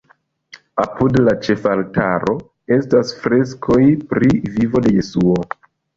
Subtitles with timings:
[0.83, 2.35] Apud la ĉefaltaro
[2.77, 3.81] estas freskoj
[4.15, 5.37] pri vivo de Jesuo.